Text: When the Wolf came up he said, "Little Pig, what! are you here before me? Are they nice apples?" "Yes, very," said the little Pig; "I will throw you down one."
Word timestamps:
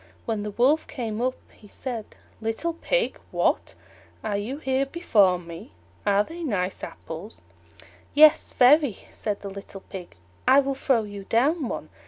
When 0.25 0.41
the 0.41 0.49
Wolf 0.49 0.87
came 0.87 1.21
up 1.21 1.35
he 1.53 1.67
said, 1.67 2.15
"Little 2.41 2.73
Pig, 2.73 3.19
what! 3.29 3.75
are 4.23 4.35
you 4.35 4.57
here 4.57 4.87
before 4.87 5.37
me? 5.37 5.73
Are 6.07 6.23
they 6.23 6.41
nice 6.41 6.83
apples?" 6.83 7.43
"Yes, 8.15 8.51
very," 8.53 8.97
said 9.11 9.41
the 9.41 9.49
little 9.51 9.81
Pig; 9.81 10.15
"I 10.47 10.59
will 10.59 10.73
throw 10.73 11.03
you 11.03 11.25
down 11.25 11.67
one." 11.69 11.89